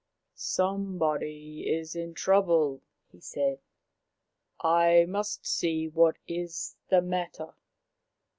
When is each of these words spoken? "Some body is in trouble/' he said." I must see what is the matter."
"Some 0.33 0.97
body 0.97 1.69
is 1.71 1.95
in 1.95 2.15
trouble/' 2.15 2.81
he 3.11 3.19
said." 3.19 3.59
I 4.59 5.05
must 5.07 5.45
see 5.45 5.87
what 5.87 6.17
is 6.27 6.75
the 6.89 7.03
matter." 7.03 7.53